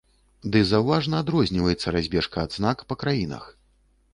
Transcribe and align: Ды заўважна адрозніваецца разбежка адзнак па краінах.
Ды 0.53 0.61
заўважна 0.69 1.19
адрозніваецца 1.25 1.87
разбежка 1.97 2.37
адзнак 2.49 2.77
па 2.93 2.99
краінах. 3.05 3.43